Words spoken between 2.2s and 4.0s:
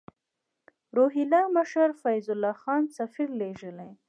الله خان سفیر لېږلی.